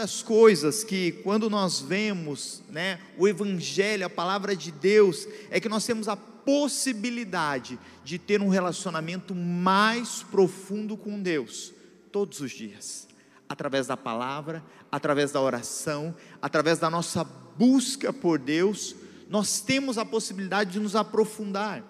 [0.00, 5.68] das coisas que quando nós vemos, né, o evangelho, a palavra de Deus, é que
[5.68, 11.74] nós temos a possibilidade de ter um relacionamento mais profundo com Deus
[12.10, 13.06] todos os dias,
[13.46, 18.96] através da palavra, através da oração, através da nossa busca por Deus,
[19.28, 21.84] nós temos a possibilidade de nos aprofundar.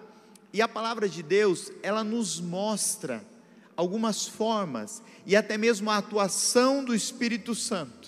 [0.51, 3.23] E a palavra de Deus, ela nos mostra
[3.77, 8.00] algumas formas e até mesmo a atuação do Espírito Santo.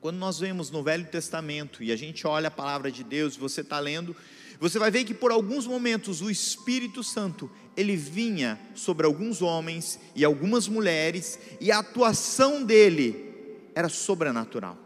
[0.00, 3.62] Quando nós vemos no Velho Testamento e a gente olha a palavra de Deus, você
[3.62, 4.14] está lendo,
[4.60, 9.98] você vai ver que por alguns momentos o Espírito Santo ele vinha sobre alguns homens
[10.14, 13.34] e algumas mulheres e a atuação dele
[13.74, 14.78] era sobrenatural.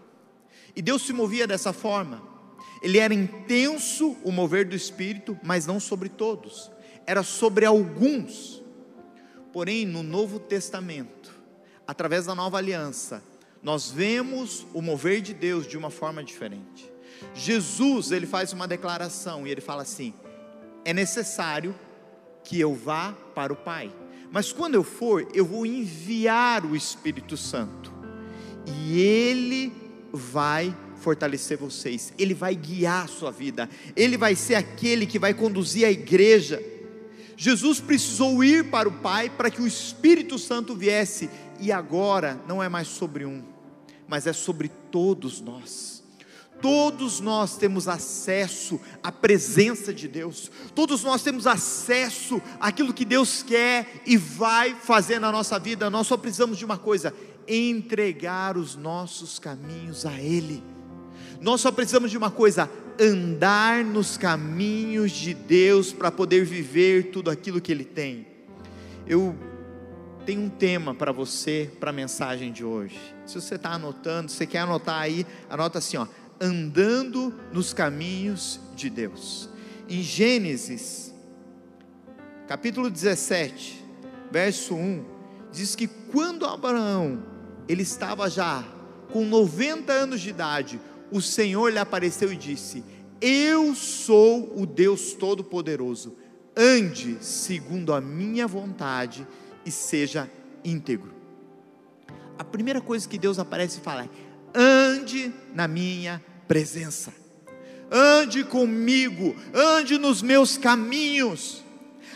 [0.75, 2.23] E Deus se movia dessa forma.
[2.83, 6.71] Ele era intenso o mover do Espírito, mas não sobre todos,
[7.07, 8.63] era sobre alguns.
[9.53, 11.31] Porém, no Novo Testamento,
[11.87, 13.23] através da nova aliança,
[13.63, 16.91] nós vemos o mover de Deus de uma forma diferente.
[17.35, 20.13] Jesus, ele faz uma declaração e ele fala assim:
[20.85, 21.75] é necessário
[22.43, 23.93] que eu vá para o Pai,
[24.33, 27.93] mas quando eu for, eu vou enviar o Espírito Santo,
[28.67, 29.73] e ele
[30.13, 35.35] vai fortalecer vocês, ele vai guiar a sua vida, ele vai ser aquele que vai
[35.35, 36.63] conduzir a igreja.
[37.37, 42.63] Jesus precisou ir para o Pai para que o Espírito Santo viesse, e agora não
[42.63, 43.43] é mais sobre um,
[44.13, 46.05] mas é sobre todos nós.
[46.61, 53.43] Todos nós temos acesso à presença de Deus, todos nós temos acesso àquilo que Deus
[53.43, 55.89] quer e vai fazer na nossa vida.
[55.89, 57.15] Nós só precisamos de uma coisa:
[57.49, 60.63] entregar os nossos caminhos a Ele.
[61.41, 67.31] Nós só precisamos de uma coisa: andar nos caminhos de Deus para poder viver tudo
[67.31, 68.27] aquilo que Ele tem.
[69.07, 69.35] Eu
[70.25, 72.99] tenho um tema para você, para a mensagem de hoje.
[73.27, 76.07] Se você está anotando, se você quer anotar aí, anota assim, ó,
[76.41, 79.49] andando nos caminhos de Deus.
[79.89, 81.13] Em Gênesis,
[82.47, 83.85] capítulo 17,
[84.31, 85.05] verso 1,
[85.51, 87.23] diz que quando Abraão,
[87.69, 88.65] ele estava já
[89.13, 90.81] com 90 anos de idade,
[91.11, 92.83] o Senhor lhe apareceu e disse:
[93.21, 96.17] Eu sou o Deus Todo-Poderoso,
[96.57, 99.27] ande segundo a minha vontade
[99.65, 100.31] e seja
[100.65, 101.13] íntegro.
[102.39, 104.09] A primeira coisa que Deus aparece e fala é:
[104.55, 107.13] ande na minha presença,
[107.91, 111.63] ande comigo, ande nos meus caminhos.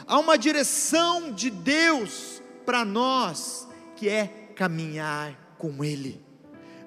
[0.07, 6.27] Há uma direção de Deus para nós que é caminhar com Ele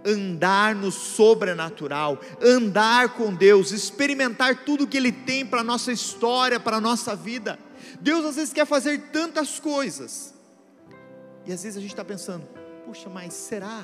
[0.06, 6.60] andar no sobrenatural, andar com Deus, experimentar tudo que Ele tem para a nossa história,
[6.60, 7.60] para a nossa vida.
[8.00, 10.34] Deus às vezes quer fazer tantas coisas,
[11.50, 12.48] e às vezes a gente está pensando:
[12.86, 13.84] puxa, mas será?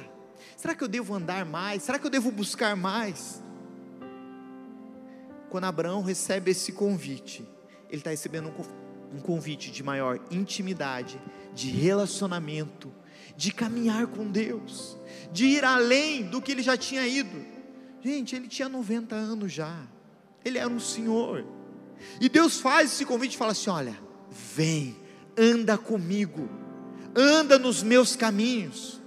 [0.55, 1.81] Será que eu devo andar mais?
[1.81, 3.41] Será que eu devo buscar mais?
[5.49, 7.43] Quando Abraão recebe esse convite,
[7.89, 8.53] ele está recebendo
[9.11, 11.19] um convite de maior intimidade,
[11.55, 12.93] de relacionamento,
[13.35, 14.95] de caminhar com Deus,
[15.31, 17.43] de ir além do que ele já tinha ido.
[17.99, 19.87] Gente, ele tinha 90 anos já,
[20.43, 21.43] ele era um senhor,
[22.21, 23.97] e Deus faz esse convite e fala assim: olha,
[24.29, 24.95] vem,
[25.35, 26.47] anda comigo,
[27.15, 28.99] anda nos meus caminhos.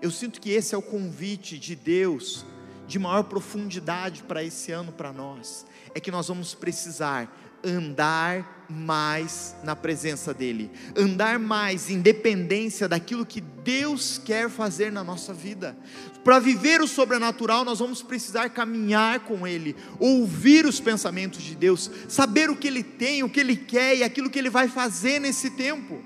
[0.00, 2.44] Eu sinto que esse é o convite de Deus
[2.86, 5.66] de maior profundidade para esse ano para nós.
[5.94, 7.30] É que nós vamos precisar
[7.62, 15.02] andar mais na presença dEle, andar mais em dependência daquilo que Deus quer fazer na
[15.02, 15.76] nossa vida.
[16.22, 21.90] Para viver o sobrenatural, nós vamos precisar caminhar com Ele, ouvir os pensamentos de Deus,
[22.08, 25.18] saber o que Ele tem, o que Ele quer e aquilo que Ele vai fazer
[25.18, 26.02] nesse tempo.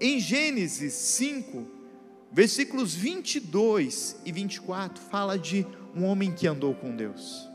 [0.00, 1.66] Em Gênesis 5,
[2.32, 7.48] versículos 22 e 24, fala de um homem que andou com Deus.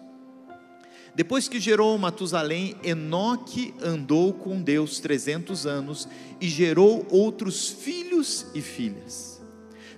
[1.13, 6.07] Depois que gerou Matusalém, Enoque andou com Deus 300 anos
[6.39, 9.41] e gerou outros filhos e filhas.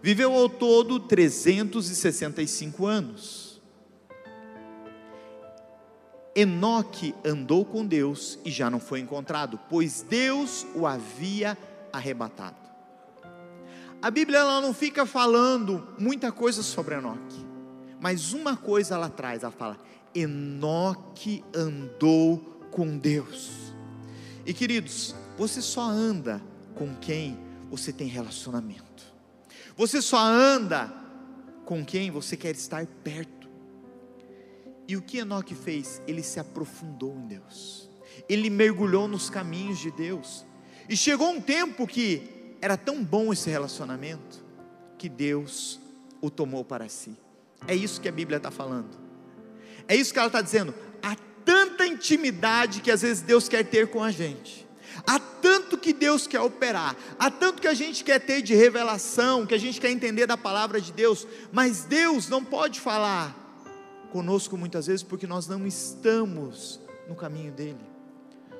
[0.01, 3.61] Viveu ao todo 365 anos.
[6.33, 11.57] Enoque andou com Deus e já não foi encontrado, pois Deus o havia
[11.91, 12.57] arrebatado.
[14.01, 17.45] A Bíblia ela não fica falando muita coisa sobre Enoque,
[17.99, 19.77] mas uma coisa ela traz, ela fala:
[20.13, 22.39] Enoque andou
[22.71, 23.73] com Deus.
[24.45, 26.41] E queridos, você só anda
[26.75, 27.37] com quem
[27.69, 29.03] você tem relacionamento.
[29.77, 30.91] Você só anda
[31.65, 33.49] com quem você quer estar perto.
[34.87, 36.01] E o que Enoque fez?
[36.07, 37.89] Ele se aprofundou em Deus.
[38.27, 40.45] Ele mergulhou nos caminhos de Deus.
[40.91, 42.21] E chegou um tempo que
[42.59, 44.43] era tão bom esse relacionamento
[44.97, 45.79] que Deus
[46.19, 47.17] o tomou para si.
[47.65, 48.89] É isso que a Bíblia está falando.
[49.87, 50.75] É isso que ela está dizendo.
[51.01, 51.15] Há
[51.45, 54.67] tanta intimidade que às vezes Deus quer ter com a gente.
[55.07, 59.45] Há tanto que Deus quer operar, há tanto que a gente quer ter de revelação,
[59.45, 63.33] que a gente quer entender da palavra de Deus, mas Deus não pode falar
[64.11, 67.90] conosco muitas vezes porque nós não estamos no caminho dele.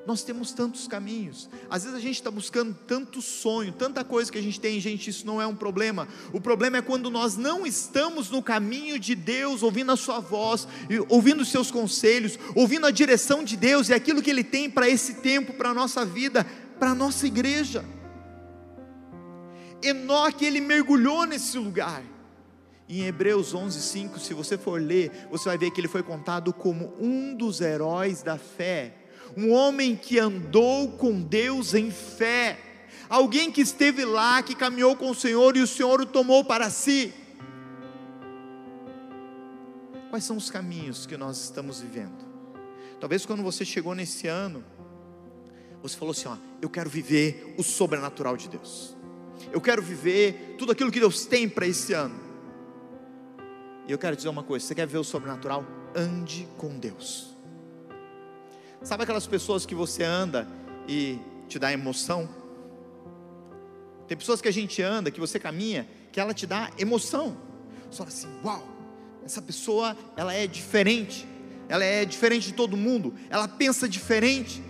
[0.06, 1.50] Nós temos tantos caminhos.
[1.70, 5.10] Às vezes a gente está buscando tanto sonho, tanta coisa que a gente tem, gente,
[5.10, 6.08] isso não é um problema.
[6.34, 10.68] O problema é quando nós não estamos no caminho de Deus, ouvindo a Sua voz,
[11.08, 14.90] ouvindo os seus conselhos, ouvindo a direção de Deus e aquilo que Ele tem para
[14.90, 16.46] esse tempo, para a nossa vida,
[16.80, 17.86] para a nossa igreja.
[19.84, 22.04] Enoque, ele mergulhou nesse lugar.
[22.88, 26.94] Em Hebreus 11:5, se você for ler, você vai ver que ele foi contado como
[27.00, 29.01] um dos heróis da fé
[29.36, 32.60] um homem que andou com Deus em fé,
[33.10, 36.70] alguém que esteve lá, que caminhou com o Senhor e o Senhor o tomou para
[36.70, 37.14] si.
[40.10, 42.30] Quais são os caminhos que nós estamos vivendo?
[43.00, 44.64] Talvez quando você chegou nesse ano,
[45.82, 48.96] você falou assim: ó, eu quero viver o sobrenatural de Deus.
[49.52, 52.20] Eu quero viver tudo aquilo que Deus tem para esse ano.
[53.88, 55.66] E eu quero dizer uma coisa: você quer ver o sobrenatural?
[55.96, 57.31] Ande com Deus.
[58.84, 60.48] Sabe aquelas pessoas que você anda
[60.88, 62.28] e te dá emoção?
[64.08, 67.38] Tem pessoas que a gente anda, que você caminha, que ela te dá emoção.
[67.90, 68.68] Você fala assim: uau,
[69.24, 71.28] essa pessoa, ela é diferente,
[71.70, 74.64] ela é diferente de todo mundo, ela pensa diferente,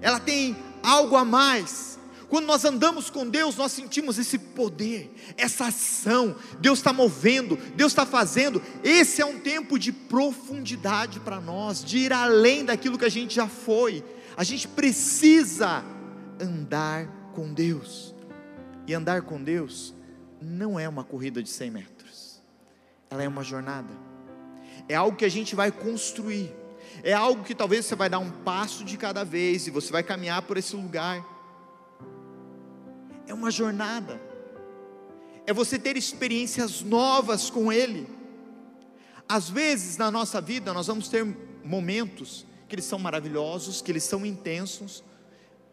[0.00, 1.95] ela tem algo a mais.
[2.28, 6.34] Quando nós andamos com Deus, nós sentimos esse poder, essa ação.
[6.58, 8.60] Deus está movendo, Deus está fazendo.
[8.82, 13.34] Esse é um tempo de profundidade para nós, de ir além daquilo que a gente
[13.34, 14.04] já foi.
[14.36, 15.84] A gente precisa
[16.40, 18.14] andar com Deus.
[18.86, 19.94] E andar com Deus
[20.40, 22.42] não é uma corrida de 100 metros,
[23.10, 23.92] ela é uma jornada,
[24.88, 26.54] é algo que a gente vai construir,
[27.02, 30.02] é algo que talvez você vai dar um passo de cada vez e você vai
[30.02, 31.35] caminhar por esse lugar
[33.26, 34.20] é uma jornada,
[35.46, 38.08] é você ter experiências novas com Ele.
[39.28, 41.24] Às vezes na nossa vida nós vamos ter
[41.64, 45.04] momentos que eles são maravilhosos, que eles são intensos,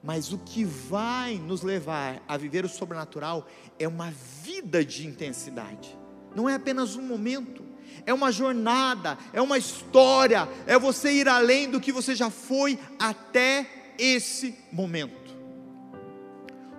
[0.04, 3.48] mas o que vai nos levar a viver o sobrenatural
[3.80, 4.12] é uma
[4.42, 5.98] vida de intensidade,
[6.36, 7.64] não é apenas um momento,
[8.06, 12.78] é uma jornada, é uma história, é você ir além do que você já foi
[13.00, 15.23] até esse momento.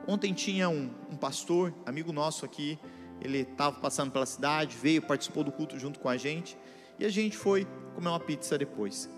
[0.06, 2.78] Ontem tinha um, um pastor, amigo nosso aqui,
[3.20, 6.56] ele estava passando pela cidade, veio, participou do culto junto com a gente,
[6.98, 9.08] e a gente foi comer uma pizza depois.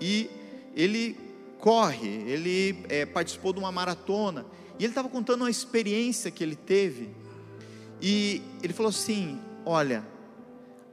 [0.00, 0.30] E
[0.74, 1.18] ele
[1.58, 4.46] corre, ele é, participou de uma maratona,
[4.78, 7.10] e ele estava contando uma experiência que ele teve,
[8.00, 10.06] e ele falou assim: Olha,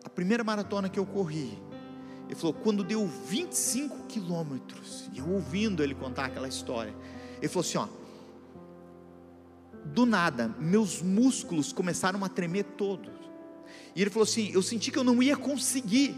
[0.04, 1.56] a primeira maratona que eu corri,
[2.26, 6.96] ele falou, quando deu 25 quilômetros, e eu ouvindo ele contar aquela história,
[7.38, 8.05] ele falou assim: Ó
[9.86, 13.14] do nada, meus músculos começaram a tremer todos.
[13.96, 16.16] E ele falou assim: eu senti que eu não ia conseguir.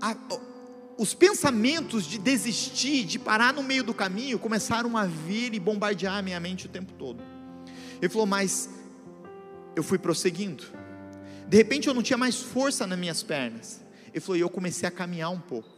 [0.00, 0.16] A,
[0.96, 6.16] os pensamentos de desistir, de parar no meio do caminho, começaram a vir e bombardear
[6.16, 7.22] a minha mente o tempo todo.
[8.00, 8.68] Ele falou, mas
[9.76, 10.64] eu fui prosseguindo.
[11.48, 13.80] De repente eu não tinha mais força nas minhas pernas.
[14.12, 15.68] Ele falou, e eu comecei a caminhar um pouco.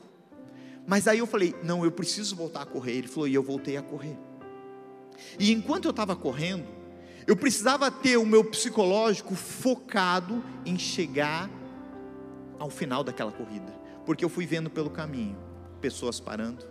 [0.87, 2.93] Mas aí eu falei, não, eu preciso voltar a correr.
[2.93, 4.17] Ele falou, e eu voltei a correr.
[5.39, 6.67] E enquanto eu estava correndo,
[7.27, 11.51] eu precisava ter o meu psicológico focado em chegar
[12.59, 13.73] ao final daquela corrida,
[14.05, 15.37] porque eu fui vendo pelo caminho
[15.81, 16.65] pessoas parando,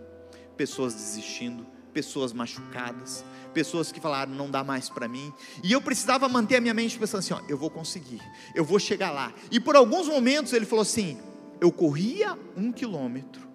[0.56, 5.32] pessoas desistindo, pessoas machucadas, pessoas que falaram não dá mais para mim,
[5.64, 8.20] e eu precisava manter a minha mente pensando assim: ó, eu vou conseguir,
[8.54, 9.32] eu vou chegar lá.
[9.50, 11.18] E por alguns momentos ele falou assim:
[11.60, 13.48] eu corria um quilômetro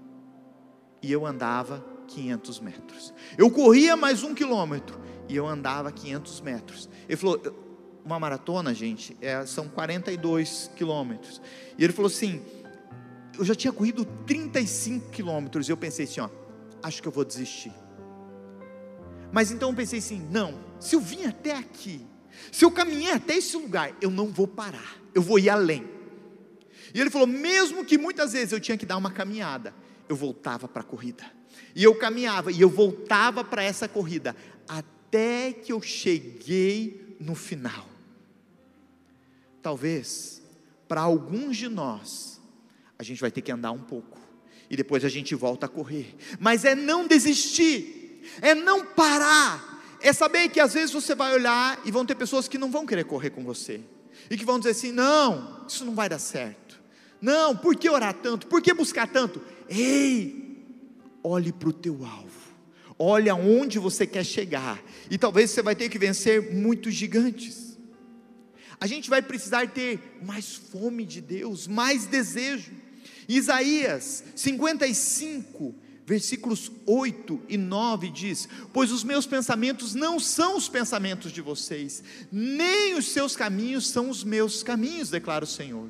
[1.01, 3.13] e eu andava 500 metros.
[3.37, 6.89] Eu corria mais um quilômetro e eu andava 500 metros.
[7.07, 7.41] Ele falou,
[8.05, 11.41] uma maratona, gente, é, são 42 quilômetros.
[11.77, 12.41] E ele falou assim,
[13.37, 16.29] eu já tinha corrido 35 quilômetros e eu pensei assim, ó,
[16.83, 17.73] acho que eu vou desistir.
[19.31, 22.05] Mas então eu pensei assim, não, se eu vim até aqui,
[22.51, 25.85] se eu caminhei até esse lugar, eu não vou parar, eu vou ir além.
[26.93, 29.73] E ele falou, mesmo que muitas vezes eu tinha que dar uma caminhada,
[30.07, 31.23] eu voltava para a corrida.
[31.75, 34.35] E eu caminhava e eu voltava para essa corrida
[34.67, 37.87] até que eu cheguei no final.
[39.61, 40.41] Talvez
[40.87, 42.39] para alguns de nós
[42.97, 44.19] a gente vai ter que andar um pouco
[44.69, 46.15] e depois a gente volta a correr.
[46.39, 51.79] Mas é não desistir, é não parar, é saber que às vezes você vai olhar
[51.85, 53.81] e vão ter pessoas que não vão querer correr com você
[54.29, 56.64] e que vão dizer assim: não, isso não vai dar certo.
[57.21, 58.47] Não, por que orar tanto?
[58.47, 59.41] Por que buscar tanto?
[59.69, 60.63] Ei,
[61.23, 62.53] olhe para o teu alvo,
[62.97, 67.77] olhe aonde você quer chegar, e talvez você vai ter que vencer muitos gigantes.
[68.79, 72.71] A gente vai precisar ter mais fome de Deus, mais desejo.
[73.27, 75.73] Isaías 55,
[76.05, 82.03] versículos 8 e 9 diz: Pois os meus pensamentos não são os pensamentos de vocês,
[82.31, 85.89] nem os seus caminhos são os meus caminhos, declara o Senhor.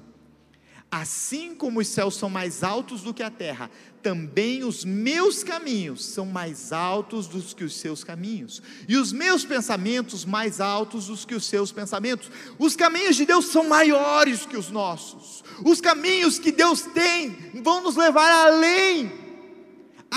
[0.92, 3.70] Assim como os céus são mais altos do que a terra,
[4.02, 9.44] também os meus caminhos são mais altos do que os seus caminhos, e os meus
[9.44, 12.32] pensamentos mais altos do que os seus pensamentos.
[12.58, 15.44] Os caminhos de Deus são maiores que os nossos.
[15.66, 19.26] Os caminhos que Deus tem vão nos levar além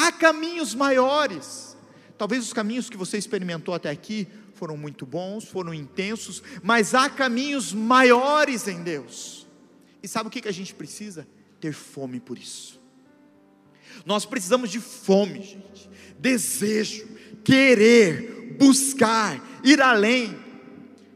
[0.00, 1.76] Há caminhos maiores.
[2.16, 7.10] Talvez os caminhos que você experimentou até aqui foram muito bons, foram intensos, mas há
[7.10, 9.48] caminhos maiores em Deus.
[10.02, 11.26] E sabe o que a gente precisa?
[11.61, 12.81] Ter fome por isso.
[14.05, 17.09] Nós precisamos de fome, gente, desejo,
[17.43, 20.38] querer, buscar, ir além.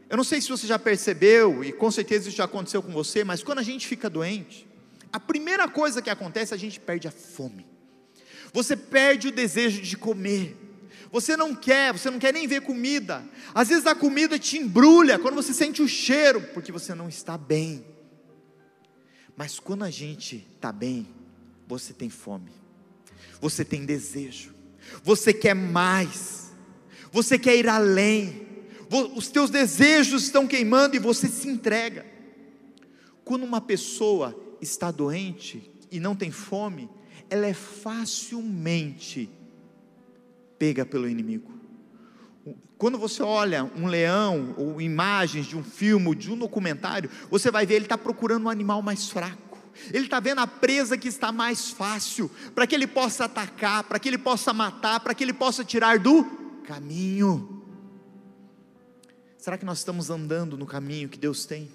[0.09, 3.23] Eu não sei se você já percebeu, e com certeza isso já aconteceu com você,
[3.23, 4.67] mas quando a gente fica doente,
[5.11, 7.73] a primeira coisa que acontece, é a gente perde a fome
[8.53, 10.55] você perde o desejo de comer.
[11.11, 13.23] Você não quer, você não quer nem ver comida.
[13.53, 17.37] Às vezes a comida te embrulha quando você sente o cheiro, porque você não está
[17.37, 17.83] bem.
[19.35, 21.07] Mas quando a gente está bem,
[21.67, 22.51] você tem fome,
[23.41, 24.53] você tem desejo,
[25.03, 26.51] você quer mais,
[27.11, 28.47] você quer ir além,
[29.15, 32.05] os teus desejos estão queimando e você se entrega.
[33.23, 36.89] Quando uma pessoa está doente e não tem fome,
[37.29, 39.29] ela é facilmente
[40.59, 41.51] pega pelo inimigo.
[42.77, 47.65] Quando você olha um leão, ou imagens de um filme, de um documentário, você vai
[47.65, 49.57] ver ele está procurando um animal mais fraco.
[49.91, 53.97] Ele está vendo a presa que está mais fácil, para que ele possa atacar, para
[53.99, 56.23] que ele possa matar, para que ele possa tirar do
[56.65, 57.63] caminho.
[59.37, 61.71] Será que nós estamos andando no caminho que Deus tem?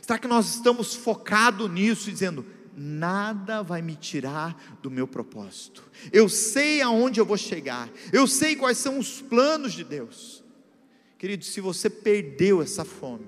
[0.00, 2.44] Será que nós estamos focados nisso, dizendo:
[2.76, 5.82] nada vai me tirar do meu propósito.
[6.12, 10.42] Eu sei aonde eu vou chegar, eu sei quais são os planos de Deus.
[11.18, 13.26] Querido, se você perdeu essa fome,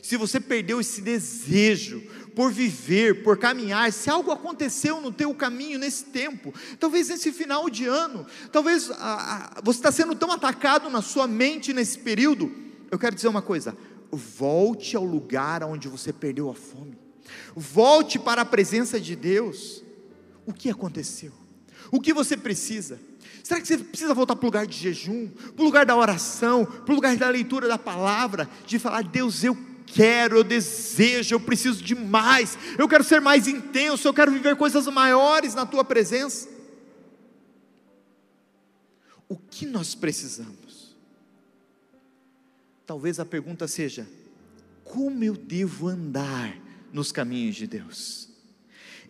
[0.00, 2.02] se você perdeu esse desejo
[2.34, 7.70] por viver, por caminhar, se algo aconteceu no teu caminho nesse tempo, talvez nesse final
[7.70, 12.50] de ano, talvez ah, você está sendo tão atacado na sua mente nesse período,
[12.90, 13.76] eu quero dizer uma coisa:
[14.10, 17.03] volte ao lugar onde você perdeu a fome.
[17.54, 19.82] Volte para a presença de Deus.
[20.46, 21.32] O que aconteceu?
[21.90, 23.00] O que você precisa?
[23.42, 26.64] Será que você precisa voltar para o lugar de jejum, para o lugar da oração,
[26.64, 31.40] para o lugar da leitura da palavra, de falar, Deus, eu quero, eu desejo, eu
[31.40, 35.84] preciso de mais, eu quero ser mais intenso, eu quero viver coisas maiores na tua
[35.84, 36.48] presença?
[39.28, 40.96] O que nós precisamos?
[42.86, 44.08] Talvez a pergunta seja:
[44.82, 46.63] como eu devo andar
[46.94, 48.28] nos caminhos de Deus.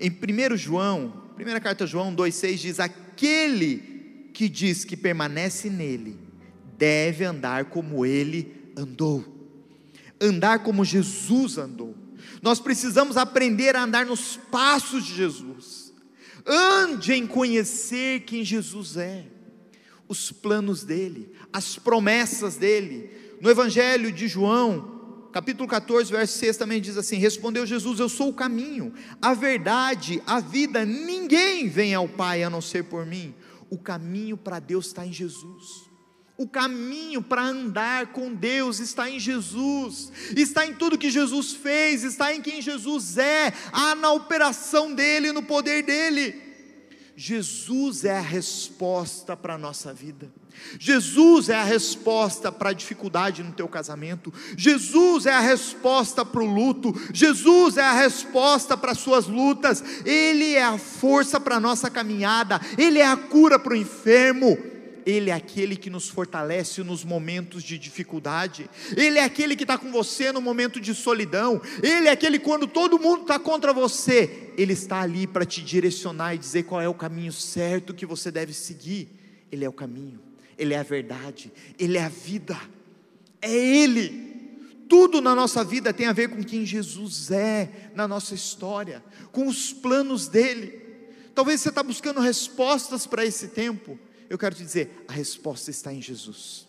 [0.01, 6.19] Em 1 João, primeira carta João 2,6 diz: Aquele que diz que permanece nele,
[6.79, 9.25] deve andar como ele andou,
[10.21, 11.95] andar como Jesus andou.
[12.43, 15.93] Nós precisamos aprender a andar nos passos de Jesus.
[16.47, 19.27] Ande em conhecer quem Jesus é,
[20.09, 23.11] os planos dele, as promessas dele.
[23.41, 24.94] No Evangelho de João,
[25.35, 30.23] capítulo 14, verso 6 também diz assim: Respondeu Jesus: Eu sou o caminho, a verdade,
[30.25, 33.35] a vida, ninguém vem ao Pai a não ser por mim.
[33.69, 35.91] O caminho para Deus está em Jesus.
[36.37, 42.05] O caminho para andar com Deus está em Jesus, está em tudo que Jesus fez,
[42.05, 46.44] está em quem Jesus é, há na operação dEle, no poder dEle.
[47.17, 50.29] Jesus é a resposta para a nossa vida.
[50.79, 54.33] Jesus é a resposta para a dificuldade no teu casamento.
[54.57, 56.93] Jesus é a resposta para o luto.
[57.13, 59.83] Jesus é a resposta para as suas lutas.
[60.05, 62.61] Ele é a força para a nossa caminhada.
[62.77, 64.74] Ele é a cura para o enfermo.
[65.07, 69.77] Ele é aquele que nos fortalece nos momentos de dificuldade, Ele é aquele que está
[69.77, 74.53] com você no momento de solidão, Ele é aquele quando todo mundo está contra você,
[74.57, 78.31] Ele está ali para te direcionar e dizer qual é o caminho certo que você
[78.31, 79.09] deve seguir.
[79.53, 80.21] Ele é o caminho.
[80.59, 82.59] Ele é a verdade, Ele é a vida,
[83.41, 84.33] é Ele.
[84.89, 89.47] Tudo na nossa vida tem a ver com quem Jesus é na nossa história, com
[89.47, 90.83] os planos dEle.
[91.35, 93.99] Talvez você está buscando respostas para esse tempo.
[94.29, 96.67] Eu quero te dizer, a resposta está em Jesus.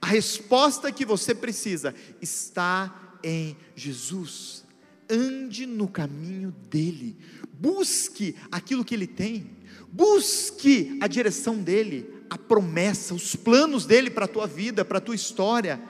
[0.00, 4.64] A resposta que você precisa está em Jesus.
[5.08, 7.16] Ande no caminho dele,
[7.52, 9.56] busque aquilo que ele tem,
[9.92, 15.00] busque a direção dele, a promessa, os planos dele para a tua vida, para a
[15.00, 15.80] tua história,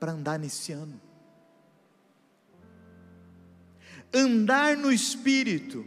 [0.00, 1.00] para andar nesse ano.
[4.12, 5.86] Andar no Espírito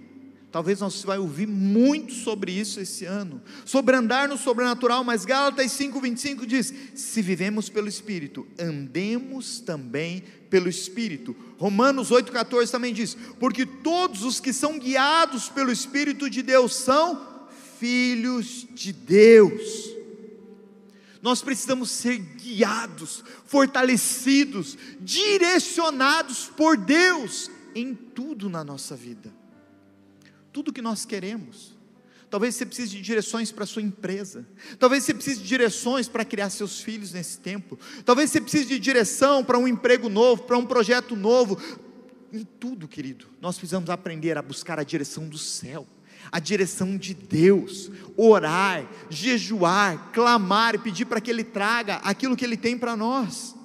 [0.53, 5.71] Talvez nós vai ouvir muito sobre isso esse ano, sobre andar no sobrenatural, mas Gálatas
[5.71, 11.35] 5:25 diz: "Se vivemos pelo espírito, andemos também pelo espírito".
[11.57, 17.49] Romanos 8:14 também diz: "Porque todos os que são guiados pelo espírito de Deus são
[17.79, 19.89] filhos de Deus".
[21.19, 29.41] Nós precisamos ser guiados, fortalecidos, direcionados por Deus em tudo na nossa vida
[30.53, 31.73] tudo que nós queremos.
[32.29, 34.47] Talvez você precise de direções para a sua empresa.
[34.79, 37.77] Talvez você precise de direções para criar seus filhos nesse tempo.
[38.05, 41.59] Talvez você precise de direção para um emprego novo, para um projeto novo.
[42.31, 45.85] Em tudo, querido, nós precisamos aprender a buscar a direção do céu,
[46.31, 52.45] a direção de Deus, orar, jejuar, clamar e pedir para que Ele traga aquilo que
[52.45, 53.55] Ele tem para nós.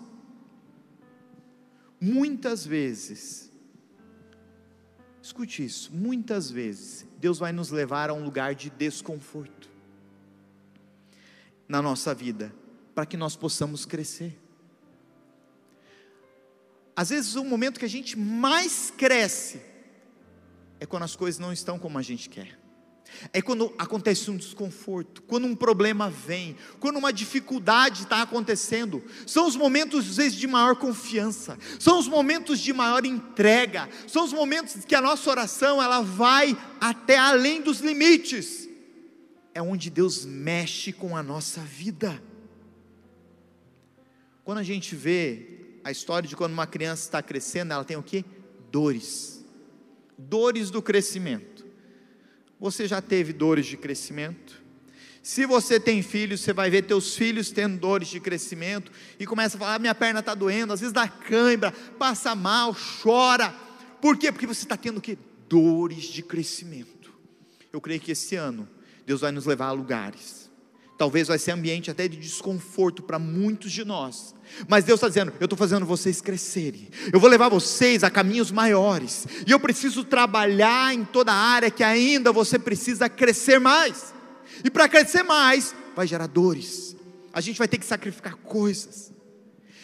[1.98, 3.47] Muitas vezes,
[5.28, 9.68] Escute isso, muitas vezes Deus vai nos levar a um lugar de desconforto
[11.68, 12.50] na nossa vida,
[12.94, 14.40] para que nós possamos crescer.
[16.96, 19.60] Às vezes o momento que a gente mais cresce
[20.80, 22.57] é quando as coisas não estão como a gente quer.
[23.32, 29.02] É quando acontece um desconforto, quando um problema vem, quando uma dificuldade está acontecendo.
[29.26, 34.24] São os momentos, às vezes, de maior confiança, são os momentos de maior entrega, são
[34.24, 38.68] os momentos que a nossa oração ela vai até além dos limites.
[39.54, 42.22] É onde Deus mexe com a nossa vida.
[44.44, 48.02] Quando a gente vê a história de quando uma criança está crescendo, ela tem o
[48.02, 48.24] que?
[48.70, 49.44] Dores.
[50.16, 51.57] Dores do crescimento
[52.60, 54.62] você já teve dores de crescimento?
[55.22, 59.56] Se você tem filhos, você vai ver teus filhos tendo dores de crescimento e começa
[59.56, 63.50] a falar: ah, minha perna está doendo, às vezes dá cãibra, passa mal, chora.
[64.00, 64.32] Por quê?
[64.32, 65.18] Porque você está tendo que
[65.48, 67.12] dores de crescimento.
[67.72, 68.68] Eu creio que esse ano
[69.04, 70.48] Deus vai nos levar a lugares
[70.98, 74.34] Talvez vai ser ambiente até de desconforto para muitos de nós.
[74.66, 76.88] Mas Deus está dizendo: eu estou fazendo vocês crescerem.
[77.12, 79.26] Eu vou levar vocês a caminhos maiores.
[79.46, 84.14] E eu preciso trabalhar em toda a área que ainda você precisa crescer mais.
[84.64, 86.96] E para crescer mais, vai gerar dores.
[87.32, 89.12] A gente vai ter que sacrificar coisas.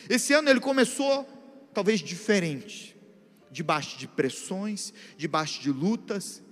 [0.09, 1.29] Esse ano ele começou
[1.73, 2.97] talvez diferente,
[3.51, 6.43] debaixo de pressões, debaixo de lutas.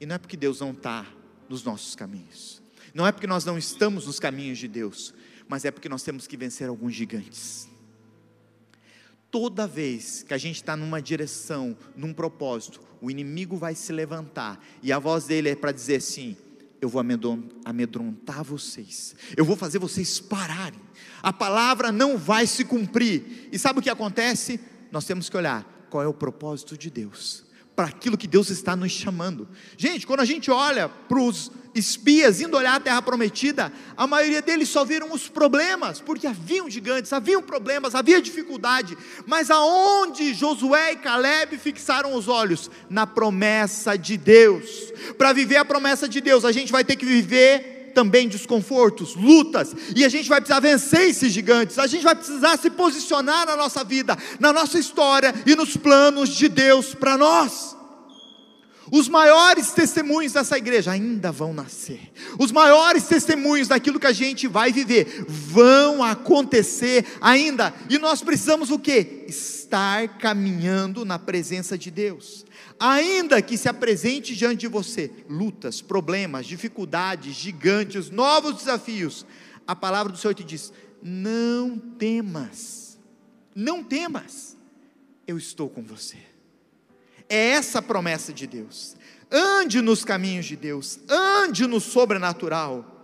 [0.00, 1.06] E não é porque Deus não está
[1.48, 2.62] nos nossos caminhos.
[2.94, 5.14] Não é porque nós não estamos nos caminhos de Deus,
[5.48, 7.68] mas é porque nós temos que vencer alguns gigantes.
[9.30, 14.62] Toda vez que a gente está numa direção, num propósito, o inimigo vai se levantar
[14.82, 16.36] e a voz dele é para dizer assim:
[16.80, 17.02] eu vou
[17.64, 20.80] amedrontar vocês, eu vou fazer vocês pararem,
[21.22, 23.48] a palavra não vai se cumprir.
[23.50, 24.60] E sabe o que acontece?
[24.90, 27.47] Nós temos que olhar qual é o propósito de Deus
[27.78, 29.46] para aquilo que Deus está nos chamando.
[29.76, 34.42] Gente, quando a gente olha para os espias indo olhar a terra prometida, a maioria
[34.42, 40.94] deles só viram os problemas, porque haviam gigantes, haviam problemas, havia dificuldade, mas aonde Josué
[40.94, 42.68] e Caleb fixaram os olhos?
[42.90, 44.92] Na promessa de Deus.
[45.16, 49.74] Para viver a promessa de Deus, a gente vai ter que viver também desconfortos, lutas,
[49.94, 53.56] e a gente vai precisar vencer esses gigantes, a gente vai precisar se posicionar na
[53.56, 57.76] nossa vida, na nossa história e nos planos de Deus para nós.
[58.90, 62.10] Os maiores testemunhos dessa igreja ainda vão nascer.
[62.38, 67.74] Os maiores testemunhos daquilo que a gente vai viver vão acontecer ainda.
[67.90, 69.26] E nós precisamos o que?
[69.28, 72.47] Estar caminhando na presença de Deus
[72.78, 79.26] ainda que se apresente diante de você lutas, problemas, dificuldades, gigantes, novos desafios,
[79.66, 82.98] a palavra do Senhor te diz: não temas,
[83.54, 84.56] não temas,
[85.26, 86.18] eu estou com você.
[87.28, 88.96] É essa a promessa de Deus.
[89.30, 92.94] Ande nos caminhos de Deus, ande no sobrenatural.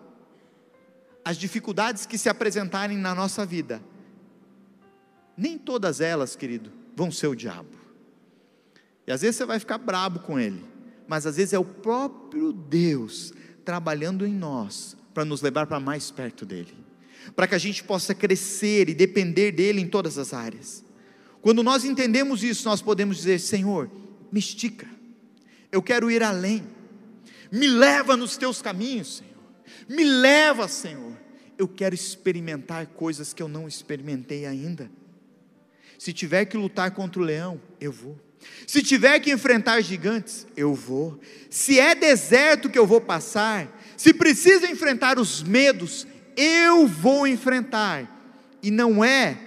[1.22, 3.82] As dificuldades que se apresentarem na nossa vida,
[5.36, 7.83] nem todas elas, querido, vão ser o diabo.
[9.06, 10.64] E às vezes você vai ficar brabo com ele,
[11.06, 13.32] mas às vezes é o próprio Deus
[13.64, 16.74] trabalhando em nós para nos levar para mais perto dele,
[17.36, 20.84] para que a gente possa crescer e depender dele em todas as áreas.
[21.40, 23.90] Quando nós entendemos isso, nós podemos dizer: Senhor,
[24.32, 24.88] me estica,
[25.70, 26.66] eu quero ir além,
[27.52, 29.34] me leva nos teus caminhos, Senhor,
[29.88, 31.12] me leva, Senhor,
[31.58, 34.90] eu quero experimentar coisas que eu não experimentei ainda.
[35.98, 38.18] Se tiver que lutar contra o leão, eu vou.
[38.66, 41.20] Se tiver que enfrentar gigantes, eu vou.
[41.50, 48.10] Se é deserto que eu vou passar, se precisa enfrentar os medos, eu vou enfrentar.
[48.62, 49.38] E não é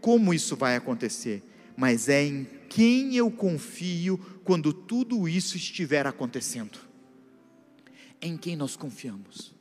[0.00, 1.42] como isso vai acontecer,
[1.76, 6.78] mas é em quem eu confio quando tudo isso estiver acontecendo.
[8.20, 9.54] Em quem nós confiamos?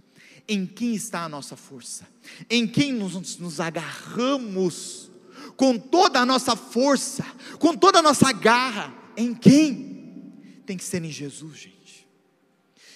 [0.48, 2.08] Em quem está a nossa força?
[2.50, 5.10] Em quem nos, nos agarramos
[5.56, 7.26] com toda a nossa força,
[7.60, 8.94] com toda a nossa garra?
[9.16, 10.34] Em quem?
[10.66, 12.08] Tem que ser em Jesus, gente.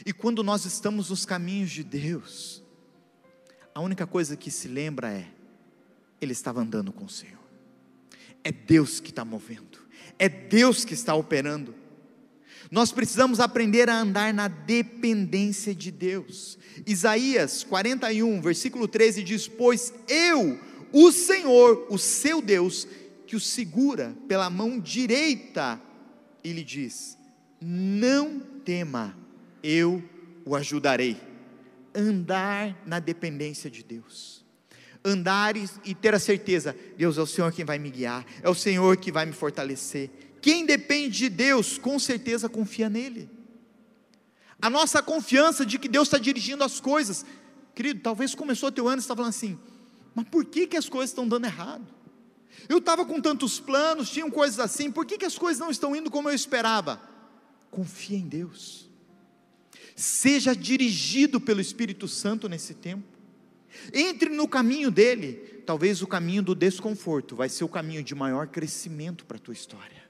[0.05, 2.61] E quando nós estamos nos caminhos de Deus,
[3.73, 5.27] a única coisa que se lembra é:
[6.21, 7.39] Ele estava andando com o Senhor.
[8.43, 9.79] É Deus que está movendo,
[10.19, 11.73] é Deus que está operando.
[12.69, 16.57] Nós precisamos aprender a andar na dependência de Deus.
[16.87, 20.59] Isaías 41, versículo 13 diz: Pois eu,
[20.91, 22.87] o Senhor, o seu Deus,
[23.33, 25.81] que o segura pela mão direita,
[26.43, 27.17] e lhe diz:
[27.59, 29.17] Não tema,
[29.63, 30.03] eu
[30.45, 31.19] o ajudarei.
[31.95, 34.45] Andar na dependência de Deus.
[35.03, 38.53] Andar e, ter a certeza: Deus é o Senhor quem vai me guiar, é o
[38.53, 40.11] Senhor que vai me fortalecer.
[40.39, 43.27] Quem depende de Deus, com certeza confia nele.
[44.61, 47.25] A nossa confiança de que Deus está dirigindo as coisas.
[47.73, 49.57] Querido, talvez começou o teu ano e está falando assim,
[50.13, 52.02] mas por que, que as coisas estão dando errado?
[52.69, 55.95] Eu estava com tantos planos, tinham coisas assim, por que, que as coisas não estão
[55.95, 57.01] indo como eu esperava?
[57.69, 58.89] Confia em Deus.
[59.95, 63.03] Seja dirigido pelo Espírito Santo nesse tempo.
[63.93, 65.51] Entre no caminho dele.
[65.65, 69.53] Talvez o caminho do desconforto vai ser o caminho de maior crescimento para a tua
[69.53, 70.03] história.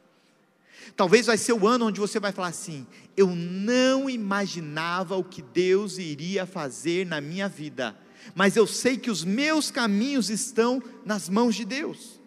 [0.96, 5.42] Talvez vai ser o ano onde você vai falar assim: eu não imaginava o que
[5.42, 7.96] Deus iria fazer na minha vida,
[8.36, 12.20] mas eu sei que os meus caminhos estão nas mãos de Deus.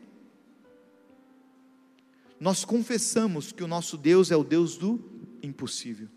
[2.39, 5.03] Nós confessamos que o nosso Deus é o Deus do
[5.43, 6.09] impossível,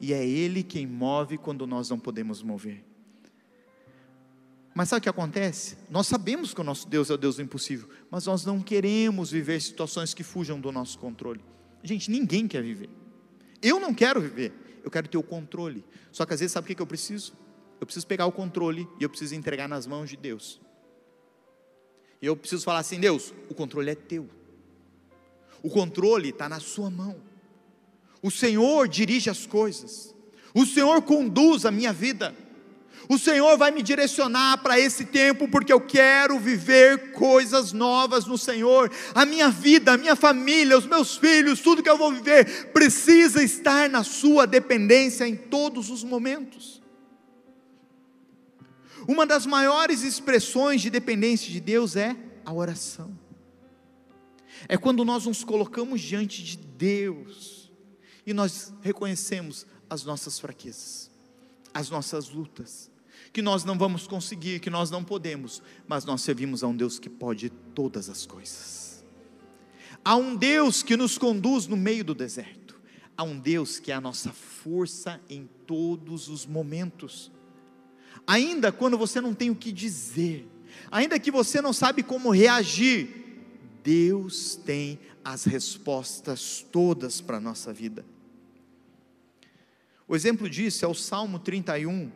[0.00, 2.84] e é Ele quem move quando nós não podemos mover.
[4.74, 5.78] Mas sabe o que acontece?
[5.88, 9.30] Nós sabemos que o nosso Deus é o Deus do impossível, mas nós não queremos
[9.30, 11.40] viver situações que fujam do nosso controle.
[11.82, 12.90] Gente, ninguém quer viver.
[13.62, 14.52] Eu não quero viver,
[14.84, 15.82] eu quero ter o controle.
[16.12, 17.32] Só que às vezes, sabe o que eu preciso?
[17.80, 20.60] Eu preciso pegar o controle e eu preciso entregar nas mãos de Deus.
[22.20, 24.28] E eu preciso falar assim: Deus, o controle é teu.
[25.66, 27.16] O controle está na Sua mão.
[28.22, 30.14] O Senhor dirige as coisas.
[30.54, 32.32] O Senhor conduz a minha vida.
[33.08, 38.38] O Senhor vai me direcionar para esse tempo, porque eu quero viver coisas novas no
[38.38, 38.92] Senhor.
[39.12, 43.42] A minha vida, a minha família, os meus filhos, tudo que eu vou viver, precisa
[43.42, 46.80] estar na Sua dependência em todos os momentos.
[49.08, 53.25] Uma das maiores expressões de dependência de Deus é a oração.
[54.68, 57.70] É quando nós nos colocamos diante de Deus
[58.26, 61.10] e nós reconhecemos as nossas fraquezas,
[61.72, 62.90] as nossas lutas,
[63.32, 66.98] que nós não vamos conseguir, que nós não podemos, mas nós servimos a um Deus
[66.98, 69.04] que pode todas as coisas.
[70.04, 72.80] Há um Deus que nos conduz no meio do deserto.
[73.16, 77.32] Há um Deus que é a nossa força em todos os momentos.
[78.26, 80.48] Ainda quando você não tem o que dizer,
[80.90, 83.25] ainda que você não sabe como reagir,
[83.86, 88.04] Deus tem as respostas todas para a nossa vida.
[90.08, 92.10] O exemplo disso é o Salmo 31,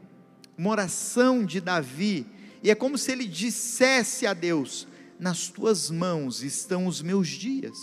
[0.59, 2.27] uma oração de Davi,
[2.61, 7.79] e é como se ele dissesse a Deus: Nas tuas mãos estão os meus dias,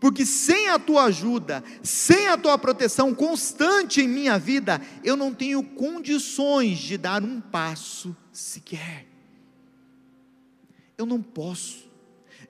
[0.00, 5.34] porque sem a tua ajuda, sem a tua proteção constante em minha vida, eu não
[5.34, 9.06] tenho condições de dar um passo sequer.
[10.96, 11.85] Eu não posso,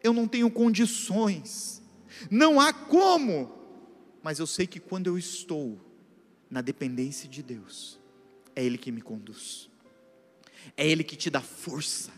[0.06, 1.82] eu não tenho condições,
[2.30, 3.52] não há como,
[4.22, 5.78] mas eu sei que quando eu estou
[6.50, 7.98] na dependência de Deus,
[8.54, 9.68] é Ele que me conduz,
[10.76, 12.10] é Ele que te dá força,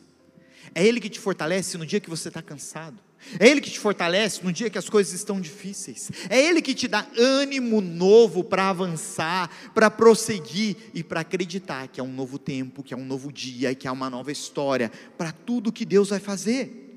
[0.74, 3.00] é Ele que te fortalece no dia que você está cansado,
[3.40, 6.74] é Ele que te fortalece no dia que as coisas estão difíceis, é Ele que
[6.74, 12.38] te dá ânimo novo para avançar, para prosseguir e para acreditar que é um novo
[12.38, 16.10] tempo, que é um novo dia, que é uma nova história, para tudo que Deus
[16.10, 16.87] vai fazer.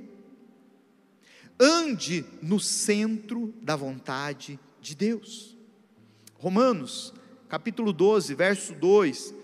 [1.63, 5.55] Ande no centro da vontade de Deus.
[6.39, 7.13] Romanos
[7.47, 9.35] capítulo 12, verso 2,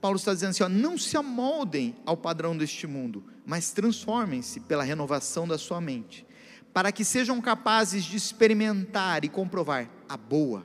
[0.00, 4.84] Paulo está dizendo assim: ó, não se amoldem ao padrão deste mundo, mas transformem-se pela
[4.84, 6.24] renovação da sua mente,
[6.72, 10.64] para que sejam capazes de experimentar e comprovar a boa,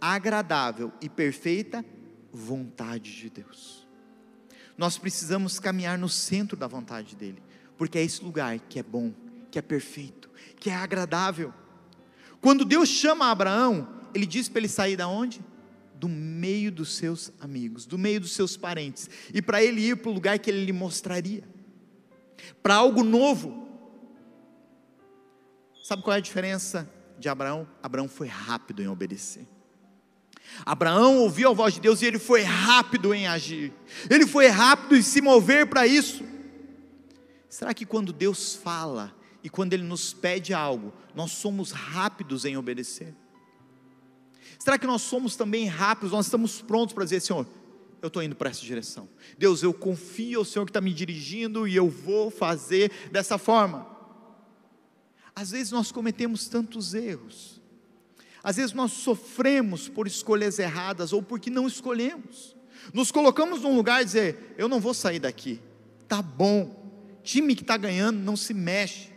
[0.00, 1.84] agradável e perfeita
[2.32, 3.86] vontade de Deus.
[4.78, 7.42] Nós precisamos caminhar no centro da vontade dEle,
[7.80, 9.10] porque é esse lugar que é bom,
[9.50, 11.50] que é perfeito, que é agradável.
[12.38, 15.40] Quando Deus chama Abraão, ele diz para ele sair da onde?
[15.94, 20.10] Do meio dos seus amigos, do meio dos seus parentes, e para ele ir para
[20.10, 21.42] o lugar que ele lhe mostraria,
[22.62, 23.66] para algo novo.
[25.82, 26.86] Sabe qual é a diferença
[27.18, 27.66] de Abraão?
[27.82, 29.48] Abraão foi rápido em obedecer.
[30.66, 33.72] Abraão ouviu a voz de Deus e ele foi rápido em agir,
[34.10, 36.28] ele foi rápido em se mover para isso.
[37.50, 42.56] Será que quando Deus fala e quando Ele nos pede algo, nós somos rápidos em
[42.56, 43.12] obedecer?
[44.56, 47.46] Será que nós somos também rápidos, nós estamos prontos para dizer, Senhor,
[48.00, 49.08] eu estou indo para essa direção.
[49.36, 53.84] Deus, eu confio ao Senhor que está me dirigindo e eu vou fazer dessa forma.
[55.34, 57.60] Às vezes nós cometemos tantos erros,
[58.42, 62.56] às vezes nós sofremos por escolhas erradas ou porque não escolhemos.
[62.94, 65.60] Nos colocamos num lugar e dizer: Eu não vou sair daqui,
[66.08, 66.79] tá bom.
[67.22, 69.08] Time que está ganhando não se mexe.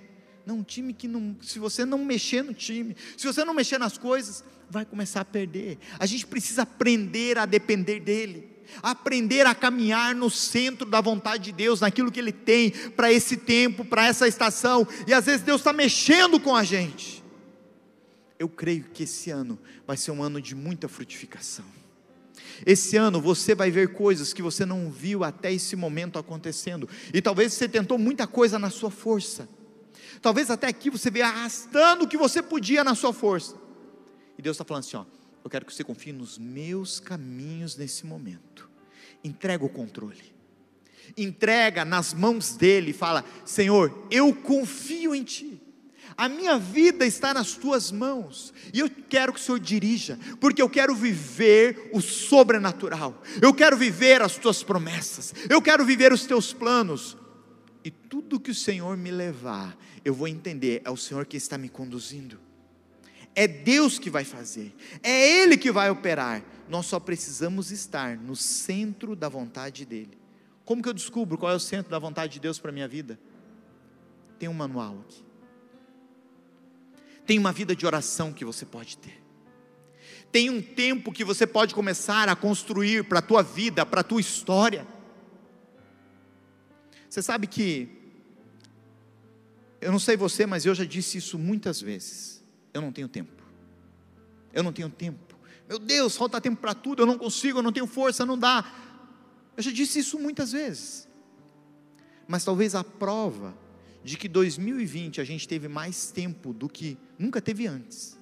[0.46, 1.36] Não, time que não.
[1.42, 5.26] Se você não mexer no time, se você não mexer nas coisas, vai começar a
[5.26, 5.78] perder.
[6.00, 11.52] A gente precisa aprender a depender dEle aprender a caminhar no centro da vontade de
[11.52, 15.60] Deus, naquilo que Ele tem para esse tempo, para essa estação, e às vezes Deus
[15.60, 17.24] está mexendo com a gente
[18.44, 21.66] eu creio que esse ano vai ser um ano de muita frutificação.
[22.66, 27.22] Esse ano você vai ver coisas que você não viu até esse momento acontecendo, e
[27.22, 29.48] talvez você tentou muita coisa na sua força,
[30.22, 33.56] talvez até aqui você veio arrastando o que você podia na sua força,
[34.38, 35.06] e Deus está falando assim: ó,
[35.44, 38.70] eu quero que você confie nos meus caminhos nesse momento,
[39.24, 40.34] entrega o controle,
[41.18, 45.62] entrega nas mãos dele, fala: Senhor, eu confio em Ti
[46.17, 50.62] a minha vida está nas tuas mãos, e eu quero que o Senhor dirija, porque
[50.62, 56.26] eu quero viver o sobrenatural, eu quero viver as tuas promessas, eu quero viver os
[56.26, 57.17] teus planos,
[57.84, 61.58] e tudo que o Senhor me levar, eu vou entender, é o Senhor que está
[61.58, 62.39] me conduzindo,
[63.36, 68.36] é Deus que vai fazer, é Ele que vai operar, nós só precisamos estar no
[68.36, 70.17] centro da vontade dEle.
[70.65, 72.88] Como que eu descubro qual é o centro da vontade de Deus para a minha
[72.88, 73.19] vida?
[74.39, 75.23] Tem um manual aqui.
[77.26, 79.24] Tem uma vida de oração que você pode ter.
[80.32, 84.04] Tem um tempo que você pode começar a construir para a tua vida, para a
[84.04, 84.88] tua história.
[87.10, 87.88] Você sabe que,
[89.80, 92.44] eu não sei você, mas eu já disse isso muitas vezes.
[92.74, 93.44] Eu não tenho tempo.
[94.52, 95.38] Eu não tenho tempo.
[95.70, 98.66] Meu Deus, falta tempo para tudo, eu não consigo, eu não tenho força, não dá.
[99.56, 101.08] Eu já disse isso muitas vezes.
[102.28, 103.56] Mas talvez a prova
[104.04, 108.20] de que 2020 a gente teve mais tempo do que nunca teve antes.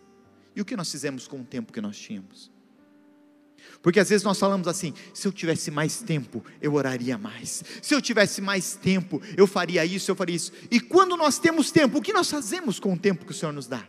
[0.56, 2.52] E o que nós fizemos com o tempo que nós tínhamos?
[3.82, 7.64] Porque às vezes nós falamos assim: se eu tivesse mais tempo, eu oraria mais.
[7.82, 10.52] Se eu tivesse mais tempo, eu faria isso, eu faria isso.
[10.70, 13.52] E quando nós temos tempo, o que nós fazemos com o tempo que o Senhor
[13.52, 13.88] nos dá?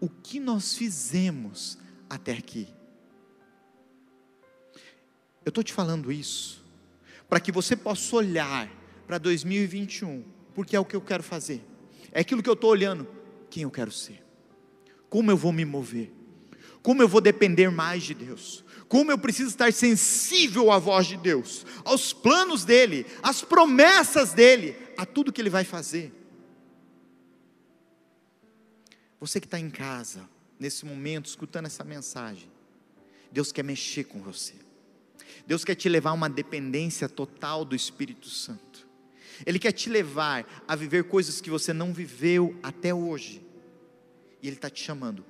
[0.00, 1.78] O que nós fizemos
[2.08, 2.68] até aqui?
[5.44, 6.64] Eu estou te falando isso
[7.28, 8.68] para que você possa olhar
[9.06, 11.62] para 2021, porque é o que eu quero fazer,
[12.12, 13.06] é aquilo que eu estou olhando,
[13.48, 14.22] quem eu quero ser,
[15.08, 16.12] como eu vou me mover,
[16.82, 21.16] como eu vou depender mais de Deus, como eu preciso estar sensível à voz de
[21.16, 26.12] Deus, aos planos dEle, às promessas dEle, a tudo que Ele vai fazer.
[29.18, 32.50] Você que está em casa, nesse momento, escutando essa mensagem,
[33.32, 34.54] Deus quer mexer com você.
[35.46, 38.65] Deus quer te levar a uma dependência total do Espírito Santo.
[39.44, 43.44] Ele quer te levar a viver coisas que você não viveu até hoje.
[44.42, 45.24] E Ele está te chamando.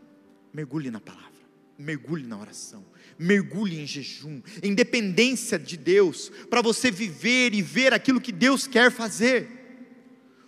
[0.52, 1.32] Mergulhe na palavra,
[1.78, 2.84] mergulhe na oração,
[3.18, 8.66] mergulhe em jejum, em dependência de Deus, para você viver e ver aquilo que Deus
[8.66, 9.48] quer fazer.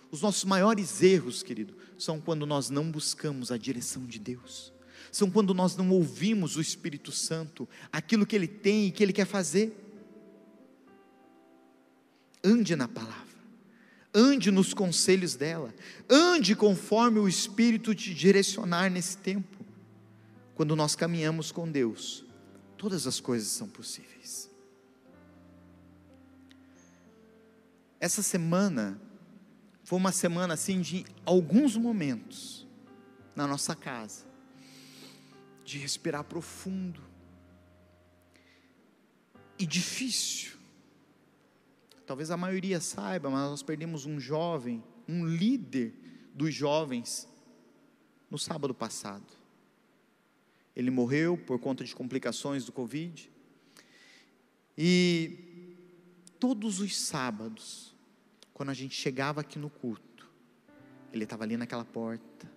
[0.09, 4.73] Os nossos maiores erros, querido, são quando nós não buscamos a direção de Deus,
[5.11, 9.13] são quando nós não ouvimos o Espírito Santo, aquilo que Ele tem e que Ele
[9.13, 9.75] quer fazer.
[12.43, 13.28] Ande na palavra
[14.13, 15.73] ande nos conselhos dela,
[16.09, 19.57] ande conforme o Espírito te direcionar nesse tempo.
[20.55, 22.25] Quando nós caminhamos com Deus,
[22.77, 24.49] todas as coisas são possíveis.
[27.99, 28.99] Essa semana
[29.83, 32.67] foi uma semana assim de alguns momentos
[33.35, 34.25] na nossa casa,
[35.65, 37.01] de respirar profundo
[39.57, 40.58] e difícil
[42.09, 45.93] talvez a maioria saiba, mas nós perdemos um jovem, um líder
[46.33, 47.29] dos jovens,
[48.31, 49.31] no sábado passado.
[50.75, 53.29] Ele morreu por conta de complicações do Covid.
[54.75, 55.75] E
[56.39, 57.95] todos os sábados,
[58.55, 60.27] quando a gente chegava aqui no culto,
[61.13, 62.51] ele estava ali naquela porta,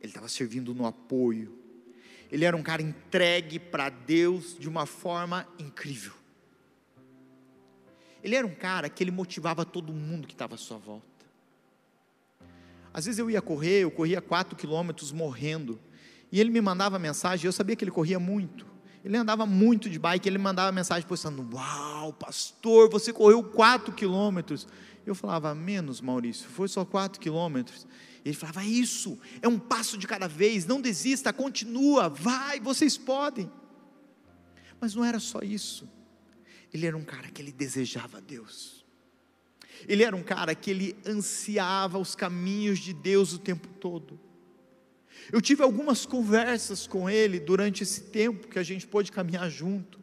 [0.00, 1.58] ele estava servindo no apoio,
[2.30, 6.19] ele era um cara entregue para Deus de uma forma incrível.
[8.22, 11.06] Ele era um cara que ele motivava todo mundo que estava à sua volta.
[12.92, 15.78] Às vezes eu ia correr, eu corria quatro quilômetros morrendo,
[16.32, 18.66] e ele me mandava mensagem, eu sabia que ele corria muito.
[19.04, 24.68] Ele andava muito de bike, ele mandava mensagem postando: Uau, pastor, você correu quatro quilômetros.
[25.06, 27.86] Eu falava: Menos, Maurício, foi só quatro quilômetros.
[28.24, 33.50] Ele falava: Isso, é um passo de cada vez, não desista, continua, vai, vocês podem.
[34.78, 35.88] Mas não era só isso.
[36.72, 38.84] Ele era um cara que ele desejava Deus.
[39.88, 44.18] Ele era um cara que ele ansiava os caminhos de Deus o tempo todo.
[45.32, 49.98] Eu tive algumas conversas com ele durante esse tempo que a gente pôde caminhar junto.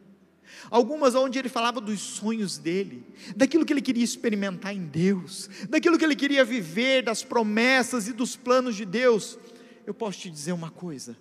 [0.70, 5.98] Algumas onde ele falava dos sonhos dele, daquilo que ele queria experimentar em Deus, daquilo
[5.98, 9.38] que ele queria viver, das promessas e dos planos de Deus.
[9.86, 11.16] Eu posso te dizer uma coisa: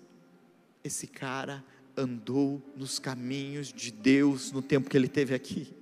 [0.83, 1.63] esse cara
[1.97, 5.73] andou nos caminhos de Deus no tempo que ele teve aqui.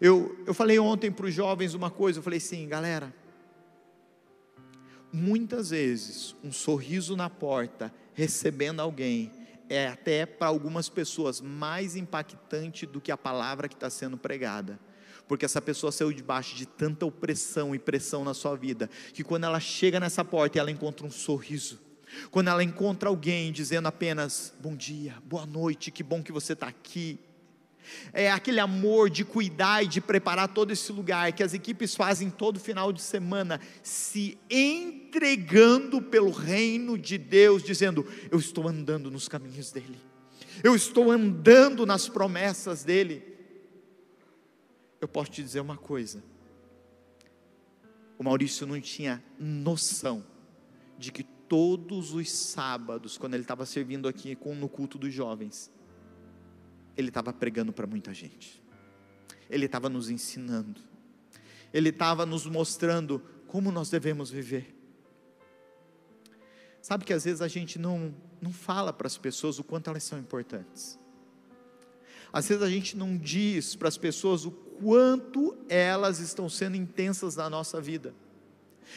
[0.00, 3.14] Eu, eu falei ontem para os jovens uma coisa, eu falei assim, galera,
[5.12, 9.30] muitas vezes um sorriso na porta, recebendo alguém,
[9.68, 14.78] é até para algumas pessoas mais impactante do que a palavra que está sendo pregada.
[15.28, 19.44] Porque essa pessoa saiu debaixo de tanta opressão e pressão na sua vida, que quando
[19.44, 21.80] ela chega nessa porta, ela encontra um sorriso.
[22.30, 26.68] Quando ela encontra alguém dizendo apenas bom dia, boa noite, que bom que você está
[26.68, 27.18] aqui,
[28.12, 32.30] é aquele amor de cuidar e de preparar todo esse lugar que as equipes fazem
[32.30, 39.28] todo final de semana, se entregando pelo reino de Deus, dizendo: Eu estou andando nos
[39.28, 39.98] caminhos dEle,
[40.62, 43.30] eu estou andando nas promessas dEle.
[45.00, 46.22] Eu posso te dizer uma coisa:
[48.18, 50.24] o Maurício não tinha noção
[50.98, 55.70] de que todos os sábados, quando ele estava servindo aqui no culto dos jovens,
[56.96, 58.62] ele estava pregando para muita gente,
[59.50, 60.80] ele estava nos ensinando,
[61.70, 64.74] ele estava nos mostrando como nós devemos viver.
[66.80, 70.04] Sabe que às vezes a gente não, não fala para as pessoas o quanto elas
[70.04, 70.98] são importantes.
[72.32, 77.36] Às vezes a gente não diz para as pessoas o quanto elas estão sendo intensas
[77.36, 78.14] na nossa vida.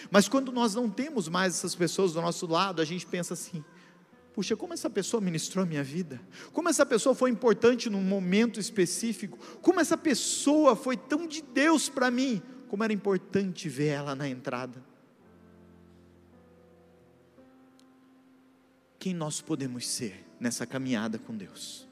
[0.10, 3.64] Mas quando nós não temos mais essas pessoas do nosso lado, a gente pensa assim:
[4.36, 6.22] Puxa, como essa pessoa ministrou a minha vida?
[6.52, 9.38] Como essa pessoa foi importante num momento específico?
[9.62, 12.42] Como essa pessoa foi tão de Deus para mim?
[12.68, 14.84] Como era importante ver ela na entrada.
[19.00, 21.88] Quem nós podemos ser nessa caminhada com Deus?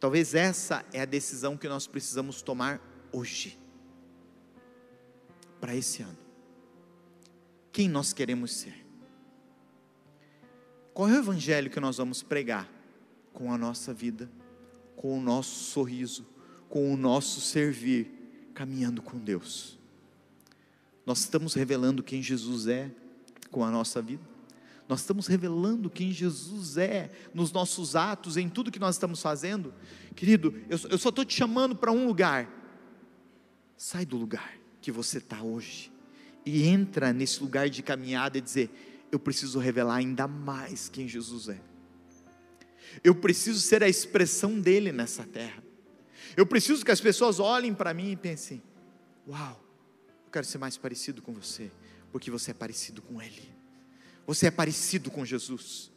[0.00, 2.80] Talvez essa é a decisão que nós precisamos tomar
[3.12, 3.56] hoje,
[5.64, 6.18] para esse ano.
[7.72, 8.84] Quem nós queremos ser?
[10.92, 12.70] Qual é o evangelho que nós vamos pregar?
[13.32, 14.30] Com a nossa vida,
[14.94, 16.26] com o nosso sorriso,
[16.68, 19.78] com o nosso servir, caminhando com Deus.
[21.06, 22.90] Nós estamos revelando quem Jesus é
[23.50, 24.22] com a nossa vida.
[24.86, 29.72] Nós estamos revelando quem Jesus é nos nossos atos, em tudo que nós estamos fazendo.
[30.14, 32.50] Querido, eu, eu só estou te chamando para um lugar.
[33.78, 35.90] Sai do lugar que você está hoje
[36.44, 38.70] e entra nesse lugar de caminhada e dizer:
[39.10, 41.58] eu preciso revelar ainda mais quem Jesus é.
[43.02, 45.64] Eu preciso ser a expressão dele nessa terra.
[46.36, 48.62] Eu preciso que as pessoas olhem para mim e pensem:
[49.26, 49.58] Uau,
[50.26, 51.70] eu quero ser mais parecido com você,
[52.12, 53.54] porque você é parecido com Ele.
[54.26, 55.90] Você é parecido com Jesus.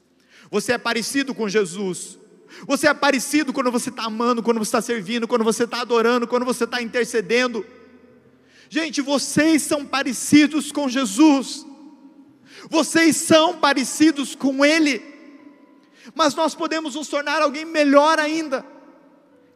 [0.49, 2.17] Você é parecido com Jesus.
[2.65, 6.25] Você é parecido quando você está amando, quando você está servindo, quando você está adorando,
[6.25, 7.65] quando você está intercedendo.
[8.69, 11.65] Gente, vocês são parecidos com Jesus
[12.69, 15.01] vocês são parecidos com Ele,
[16.13, 18.65] mas nós podemos nos tornar alguém melhor ainda,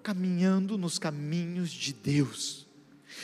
[0.03, 2.67] caminhando nos caminhos de Deus,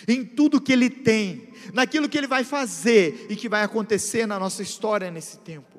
[0.07, 4.39] em tudo que Ele tem, naquilo que Ele vai fazer e que vai acontecer na
[4.39, 5.77] nossa história nesse tempo.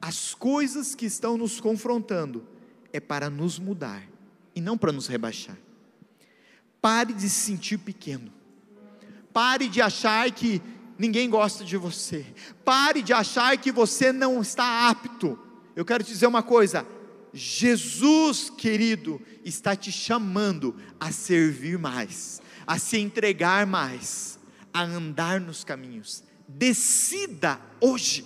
[0.00, 2.46] As coisas que estão nos confrontando
[2.92, 4.06] é para nos mudar
[4.54, 5.56] e não para nos rebaixar.
[6.80, 8.30] Pare de se sentir pequeno.
[9.34, 10.62] Pare de achar que
[10.96, 12.24] ninguém gosta de você.
[12.64, 15.36] Pare de achar que você não está apto.
[15.74, 16.86] Eu quero te dizer uma coisa:
[17.32, 24.38] Jesus, querido, está te chamando a servir mais, a se entregar mais,
[24.72, 26.22] a andar nos caminhos.
[26.46, 28.24] Decida hoje.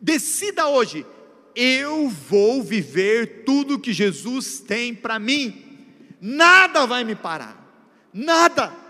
[0.00, 1.04] Decida hoje.
[1.54, 5.62] Eu vou viver tudo que Jesus tem para mim.
[6.20, 7.64] Nada vai me parar.
[8.14, 8.85] nada,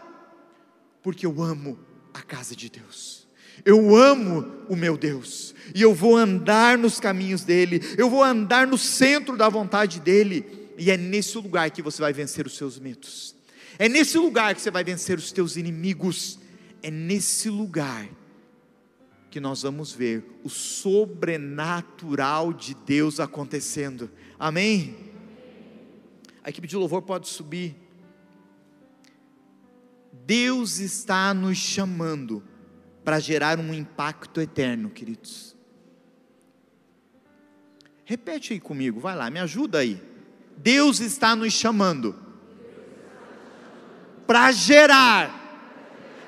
[1.06, 1.78] porque eu amo
[2.12, 3.28] a casa de Deus.
[3.64, 8.66] Eu amo o meu Deus, e eu vou andar nos caminhos dele, eu vou andar
[8.66, 10.44] no centro da vontade dele,
[10.76, 13.36] e é nesse lugar que você vai vencer os seus medos,
[13.78, 16.40] é nesse lugar que você vai vencer os teus inimigos,
[16.82, 18.08] é nesse lugar
[19.30, 24.96] que nós vamos ver o sobrenatural de Deus acontecendo, amém?
[26.42, 27.85] A equipe de louvor pode subir.
[30.26, 32.42] Deus está nos chamando
[33.04, 35.54] para gerar um impacto eterno, queridos.
[38.04, 40.02] Repete aí comigo, vai lá, me ajuda aí.
[40.56, 42.16] Deus está nos chamando
[44.26, 45.44] para gerar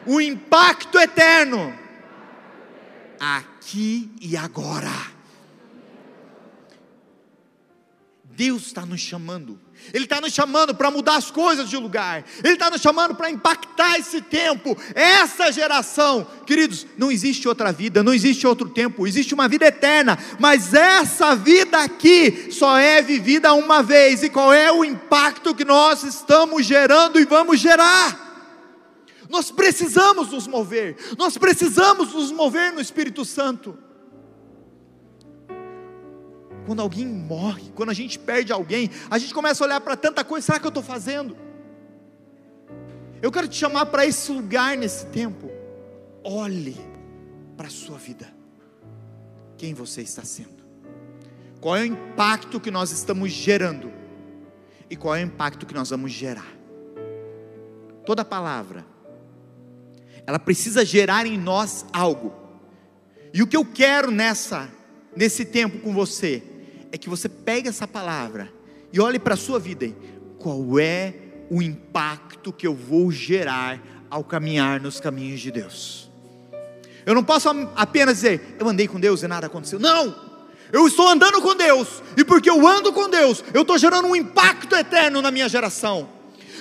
[0.07, 1.77] o impacto eterno
[3.19, 4.93] aqui e agora.
[8.23, 9.59] Deus está nos chamando
[9.93, 13.31] ele está nos chamando para mudar as coisas de lugar, Ele está nos chamando para
[13.31, 16.27] impactar esse tempo, essa geração.
[16.47, 21.35] Queridos, não existe outra vida, não existe outro tempo, existe uma vida eterna, mas essa
[21.35, 26.67] vida aqui só é vivida uma vez, e qual é o impacto que nós estamos
[26.67, 28.27] gerando e vamos gerar?
[29.31, 33.88] Nós precisamos nos mover, nós precisamos nos mover no Espírito Santo
[36.69, 40.23] quando alguém morre, quando a gente perde alguém, a gente começa a olhar para tanta
[40.23, 41.35] coisa, será que eu estou fazendo?
[43.23, 45.51] Eu quero te chamar para esse lugar nesse tempo.
[46.23, 46.77] Olhe
[47.57, 48.29] para a sua vida.
[49.57, 50.63] Quem você está sendo?
[51.59, 53.91] Qual é o impacto que nós estamos gerando?
[54.91, 56.53] E qual é o impacto que nós vamos gerar?
[58.05, 58.85] Toda palavra,
[60.27, 62.31] ela precisa gerar em nós algo.
[63.33, 64.69] E o que eu quero nessa,
[65.17, 66.58] nesse tempo com você,
[66.93, 68.53] é que você pegue essa palavra
[68.93, 69.85] e olhe para a sua vida.
[69.85, 69.97] Hein?
[70.39, 71.15] Qual é
[71.51, 73.81] o impacto que eu vou gerar
[74.11, 76.11] ao caminhar nos caminhos de Deus?
[77.05, 79.79] Eu não posso apenas dizer, eu andei com Deus e nada aconteceu.
[79.79, 80.29] Não!
[80.71, 84.15] Eu estou andando com Deus, e porque eu ando com Deus, eu estou gerando um
[84.15, 86.07] impacto eterno na minha geração.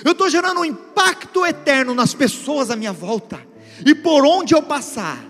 [0.02, 3.38] Eu estou gerando um impacto eterno nas pessoas à minha volta.
[3.84, 5.22] E por onde eu passar,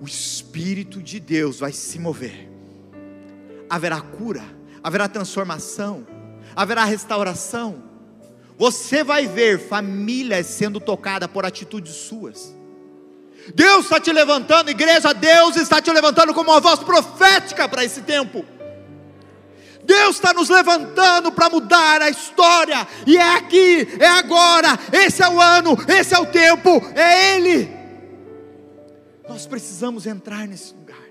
[0.00, 2.51] o Espírito de Deus vai se mover
[3.72, 4.44] haverá cura,
[4.84, 6.06] haverá transformação,
[6.54, 7.82] haverá restauração.
[8.58, 12.54] Você vai ver famílias sendo tocadas por atitudes suas.
[13.54, 18.02] Deus está te levantando, igreja, Deus está te levantando como uma voz profética para esse
[18.02, 18.44] tempo.
[19.84, 25.28] Deus está nos levantando para mudar a história, e é aqui, é agora, esse é
[25.30, 27.72] o ano, esse é o tempo, é Ele.
[29.26, 31.02] Nós precisamos entrar nesse lugar.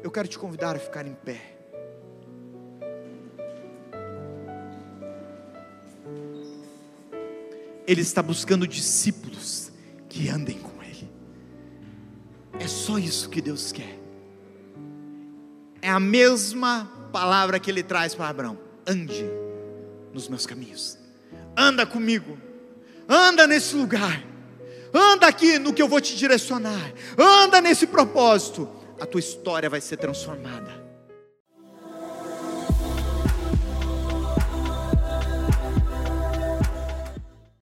[0.00, 1.51] Eu quero te convidar a ficar em pé.
[7.86, 9.72] Ele está buscando discípulos
[10.08, 11.10] que andem com Ele.
[12.58, 13.98] É só isso que Deus quer.
[15.80, 19.24] É a mesma palavra que Ele traz para Abraão: ande
[20.12, 20.98] nos meus caminhos,
[21.56, 22.38] anda comigo,
[23.08, 24.22] anda nesse lugar,
[24.92, 28.68] anda aqui no que eu vou te direcionar, anda nesse propósito.
[29.00, 30.81] A tua história vai ser transformada